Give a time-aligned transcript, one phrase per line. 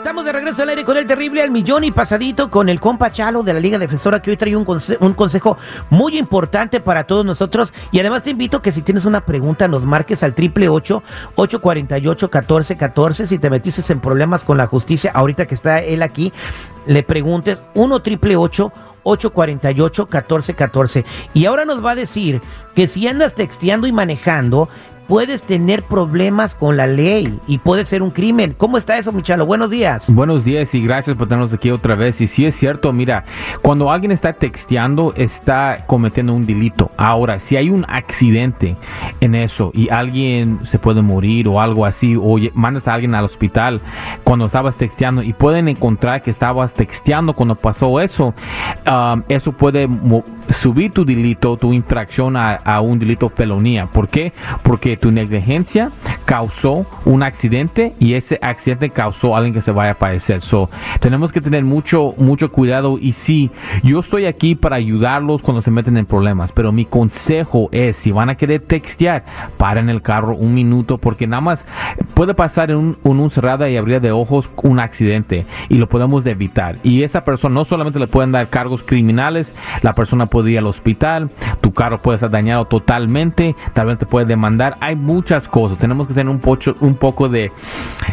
[0.00, 3.12] Estamos de regreso al aire con el terrible al millón y pasadito con el compa
[3.12, 4.66] Chalo de la Liga Defensora que hoy trae un,
[5.00, 5.58] un consejo
[5.90, 7.70] muy importante para todos nosotros.
[7.92, 11.02] Y además te invito que si tienes una pregunta nos marques al triple ocho
[11.34, 13.26] ocho cuarenta y ocho catorce catorce.
[13.26, 16.32] Si te metiste en problemas con la justicia ahorita que está él aquí
[16.86, 18.72] le preguntes uno triple ocho
[19.02, 22.40] 848 1414 y ahora nos va a decir
[22.74, 24.68] que si andas texteando y manejando
[25.10, 28.54] puedes tener problemas con la ley y puede ser un crimen.
[28.56, 29.44] ¿Cómo está eso, Michalo?
[29.44, 30.08] Buenos días.
[30.08, 32.20] Buenos días y gracias por tenernos aquí otra vez.
[32.20, 33.24] Y si es cierto, mira,
[33.60, 36.92] cuando alguien está texteando, está cometiendo un delito.
[36.96, 38.76] Ahora, si hay un accidente
[39.20, 43.24] en eso y alguien se puede morir o algo así, o mandas a alguien al
[43.24, 43.80] hospital
[44.22, 48.32] cuando estabas texteando y pueden encontrar que estabas texteando cuando pasó eso,
[48.86, 49.88] um, eso puede
[50.50, 53.86] subir tu delito, tu infracción a, a un delito felonía.
[53.86, 54.32] ¿Por qué?
[54.62, 55.90] Porque tu negligencia
[56.24, 60.40] causó un accidente y ese accidente causó a alguien que se vaya a padecer.
[60.40, 60.70] So,
[61.00, 63.50] tenemos que tener mucho, mucho cuidado y sí,
[63.82, 68.12] yo estoy aquí para ayudarlos cuando se meten en problemas, pero mi consejo es, si
[68.12, 69.24] van a querer textear,
[69.56, 71.64] paren el carro un minuto porque nada más
[72.14, 76.24] puede pasar en un, un cerrada y abrir de ojos un accidente y lo podemos
[76.26, 76.78] evitar.
[76.82, 80.66] Y esa persona no solamente le pueden dar cargos criminales, la persona puede ir al
[80.66, 81.30] hospital,
[81.60, 85.78] tu carro puede estar dañado totalmente, tal vez te puede demandar hay muchas cosas.
[85.78, 87.52] Tenemos que tener un, pocho, un poco de,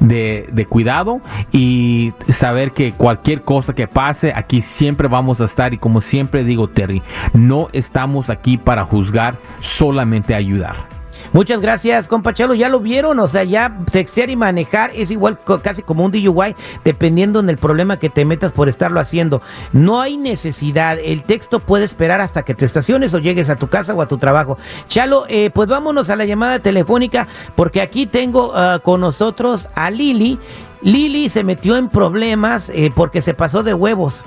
[0.00, 5.74] de, cuidado y saber que cualquier cosa que pase, aquí siempre vamos a estar.
[5.74, 10.91] Y como siempre digo, Terry, no estamos aquí para juzgar, solamente ayudar.
[11.32, 12.54] Muchas gracias, compa Chalo.
[12.54, 16.54] Ya lo vieron, o sea, ya textear y manejar es igual casi como un DUI,
[16.84, 19.40] dependiendo del problema que te metas por estarlo haciendo.
[19.72, 20.98] No hay necesidad.
[20.98, 24.08] El texto puede esperar hasta que te estaciones o llegues a tu casa o a
[24.08, 24.58] tu trabajo.
[24.88, 27.26] Chalo, eh, pues vámonos a la llamada telefónica,
[27.56, 30.38] porque aquí tengo ah, con nosotros a Lili.
[30.82, 34.22] Lili se metió en problemas eh, porque se pasó de huevos.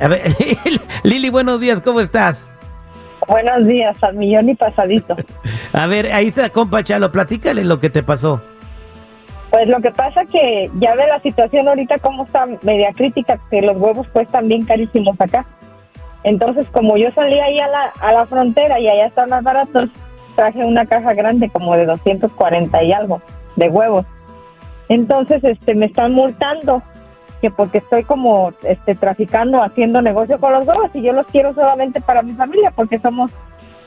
[0.00, 0.36] A ver,
[1.02, 2.44] Lili, buenos días, ¿cómo estás?
[3.28, 5.16] Buenos días, al millón y pasadito.
[5.72, 8.40] A ver, ahí está, compa Chalo, platícale lo que te pasó.
[9.50, 13.62] Pues lo que pasa que ya ve la situación ahorita como está media crítica, que
[13.62, 15.46] los huevos cuestan bien carísimos acá.
[16.24, 19.88] Entonces, como yo salí ahí a la, a la frontera y allá están más baratos,
[20.34, 23.22] traje una caja grande como de 240 y algo
[23.56, 24.04] de huevos.
[24.88, 26.82] Entonces, este, me están multando
[27.40, 31.54] que porque estoy como este traficando, haciendo negocio con los huevos y yo los quiero
[31.54, 33.30] solamente para mi familia porque somos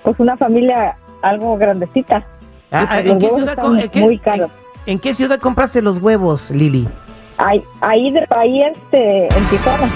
[0.03, 2.23] pues una familia algo grandecita.
[2.71, 3.57] Ah, pues, ¿en, qué ciudad,
[3.95, 4.51] muy caros.
[4.85, 6.87] ¿en, qué ciudad compraste los huevos, Lili?
[7.37, 9.89] Ahí, ahí, ahí este, en Tijuana.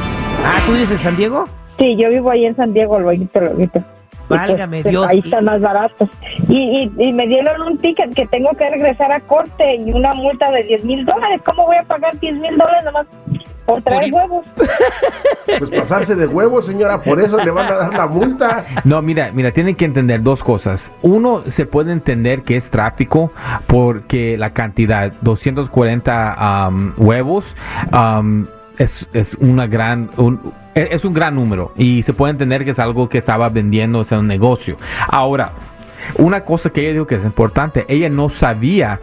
[0.45, 1.47] Ah, ¿tú vives en San Diego?
[1.77, 3.71] Sí, yo vivo ahí en San Diego, luego, luego.
[4.29, 5.07] Válgame pues, Dios.
[5.07, 6.09] Ahí están más baratos.
[6.47, 10.13] Y, y, y, me dieron un ticket que tengo que regresar a corte y una
[10.13, 11.41] multa de 10 mil dólares.
[11.45, 13.07] ¿Cómo voy a pagar 10 mil dólares nomás
[13.66, 14.46] por traer huevos?
[15.59, 18.66] Pues pasarse de huevos, señora, por eso le van a dar la multa.
[18.85, 20.90] No, mira, mira, tienen que entender dos cosas.
[21.01, 23.31] Uno, se puede entender que es tráfico
[23.68, 27.56] porque la cantidad, 240 huevos,
[28.78, 30.09] es, es una gran...
[30.74, 34.03] es un gran número y se puede entender que es algo que estaba vendiendo, o
[34.06, 34.78] sea, un negocio.
[35.07, 35.51] Ahora,
[36.18, 39.00] una cosa que ella dijo que es importante, ella no sabía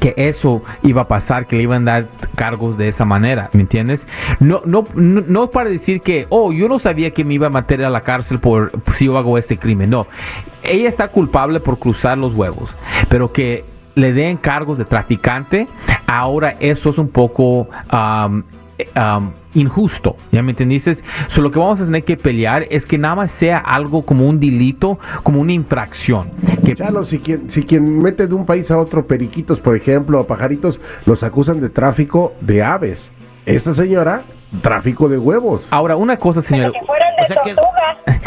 [0.00, 3.60] que eso iba a pasar, que le iban a dar cargos de esa manera, ¿me
[3.60, 4.06] entiendes?
[4.40, 7.84] No, no, no, para decir que, oh, yo no sabía que me iba a meter
[7.84, 10.06] a la cárcel por si yo hago este crimen, no.
[10.62, 12.74] Ella está culpable por cruzar los huevos,
[13.08, 15.68] pero que le den cargos de traficante,
[16.06, 17.68] ahora eso es un poco
[19.54, 20.96] injusto, ¿ya me entendiste?
[21.28, 24.26] So, lo que vamos a tener que pelear es que nada más sea algo como
[24.26, 26.30] un delito, como una infracción.
[26.64, 26.76] Que...
[27.04, 30.80] si quien, si quien mete de un país a otro periquitos, por ejemplo, o pajaritos,
[31.06, 33.10] los acusan de tráfico de aves.
[33.46, 34.22] Esta señora,
[34.62, 35.66] tráfico de huevos.
[35.70, 36.72] Ahora, una cosa, señora.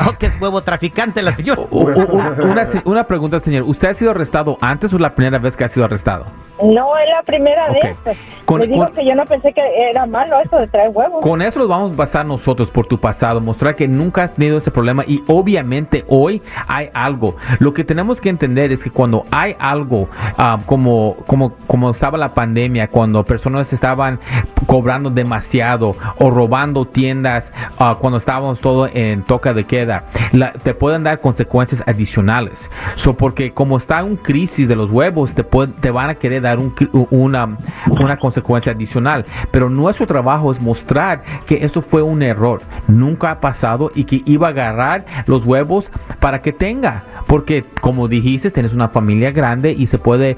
[0.05, 1.61] Oh, que es huevo traficante la señora.
[1.71, 3.63] una, una, pregunta, señor.
[3.63, 6.25] ¿Usted ha sido arrestado antes o es la primera vez que ha sido arrestado?
[6.63, 8.17] No, es la primera vez.
[8.45, 11.21] Con, digo que yo no pensé que era malo eso de traer huevos.
[11.21, 14.57] Con eso los vamos a basar nosotros por tu pasado, mostrar que nunca has tenido
[14.57, 17.35] ese problema y obviamente hoy hay algo.
[17.59, 20.07] Lo que tenemos que entender es que cuando hay algo
[20.37, 24.19] ah, como, como, como estaba la pandemia, cuando personas estaban
[24.65, 30.05] cobrando demasiado o robando tiendas, ah, cuando estábamos todo en toca de queda,
[30.63, 32.69] te pueden dar consecuencias adicionales.
[32.95, 36.52] So, porque como está un crisis de los huevos, te, te van a querer dar
[36.59, 37.57] una,
[37.89, 39.25] una consecuencia adicional.
[39.51, 44.21] Pero nuestro trabajo es mostrar que eso fue un error, nunca ha pasado y que
[44.25, 47.03] iba a agarrar los huevos para que tenga.
[47.27, 50.37] Porque como dijiste, tienes una familia grande y se puede,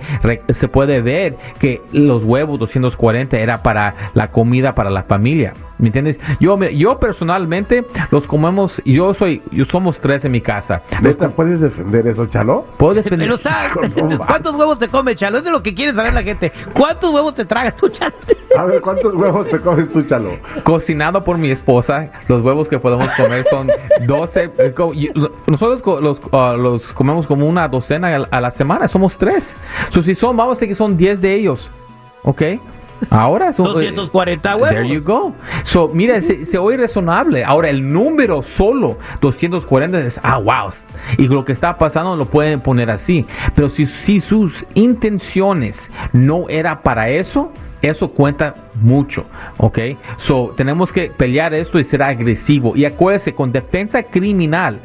[0.50, 5.54] se puede ver que los huevos 240 era para la comida para la familia.
[5.78, 6.20] ¿Me entiendes?
[6.40, 10.82] Yo, yo personalmente los comemos, yo soy, yo somos tres en mi casa.
[11.02, 12.66] ¿Neta com- puedes defender eso, Chalo?
[12.78, 13.28] puedo defender.
[13.28, 14.26] Pero va.
[14.28, 15.40] ¿Cuántos huevos te come, Chalo?
[15.40, 16.52] Es de lo que quiere saber la gente.
[16.74, 18.14] ¿Cuántos huevos te tragas tú, Chalo?
[18.58, 20.38] A ver, ¿cuántos huevos te comes tú, Chalo?
[20.64, 22.10] cocinado por mi esposa.
[22.30, 23.70] Los huevos que podemos comer son
[24.08, 24.52] 12.
[24.58, 24.74] eh,
[25.48, 28.88] Nosotros los, ah, los comemos como una docena a- a la semana.
[28.88, 29.54] Somos tres.
[29.90, 31.70] So, si son, vamos a decir que son 10 de ellos.
[32.24, 32.42] ¿Ok?
[33.10, 33.68] Ahora son.
[33.68, 34.70] eh, 240 huevos.
[34.70, 35.34] There you go.
[35.64, 37.44] So, mira, se, se oye razonable.
[37.44, 40.70] Ahora, el número solo, 240, es, ah, wow.
[41.18, 43.26] Y lo que está pasando lo pueden poner así.
[43.56, 49.26] Pero si, si sus intenciones no era para eso, eso cuenta mucho,
[49.58, 49.80] ¿ok?
[50.18, 52.76] So, tenemos que pelear esto y ser agresivo.
[52.76, 54.80] Y acuérdese, con defensa criminal,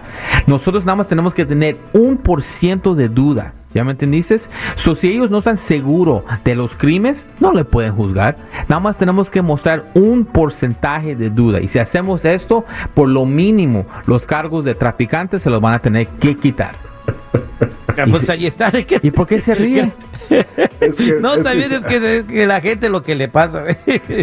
[0.46, 3.55] nosotros nada más tenemos que tener un por ciento de duda.
[3.72, 4.40] ¿Ya me entendiste?
[4.75, 8.37] So, si ellos no están seguros de los crímenes, no le pueden juzgar.
[8.69, 11.61] Nada más tenemos que mostrar un porcentaje de duda.
[11.61, 12.64] Y si hacemos esto,
[12.94, 16.75] por lo mínimo, los cargos de traficantes se los van a tener que quitar.
[17.96, 18.70] Ah, Pues ahí está.
[18.70, 19.93] ¿de qué ¿Y por qué se ríe?
[20.81, 23.28] Es que- No, es también que- es que, es que la gente lo que le
[23.28, 23.64] pasa.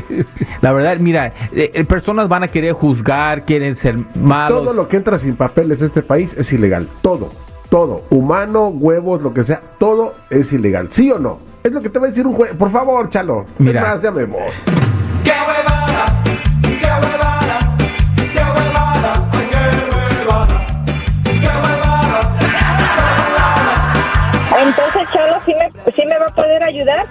[0.61, 4.63] La verdad, mira, eh, eh, personas van a querer juzgar, quieren ser malos.
[4.63, 6.87] Todo lo que entra sin papeles a este país es ilegal.
[7.01, 7.31] Todo.
[7.69, 8.03] Todo.
[8.09, 9.61] Humano, huevos, lo que sea.
[9.77, 10.89] Todo es ilegal.
[10.91, 11.39] ¿Sí o no?
[11.63, 12.53] Es lo que te va a decir un juez.
[12.53, 13.45] Por favor, Chalo.
[13.57, 13.81] Mira.
[13.81, 14.41] Es más, ya me voy.
[15.23, 16.23] ¡Qué huevada!
[16.61, 17.66] ¡Qué huevada!